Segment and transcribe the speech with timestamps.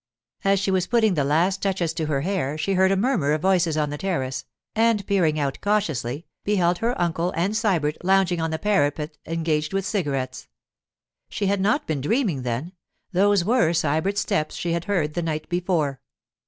[0.43, 3.43] As she was putting the last touches to her hair she heard a murmur of
[3.43, 8.49] voices on the terrace, and peering out cautiously, beheld her uncle and Sybert lounging on
[8.49, 10.47] the parapet engaged with cigarettes.
[11.29, 12.71] She had not been dreaming, then;
[13.11, 16.01] those were Sybert's steps she had heard the night before.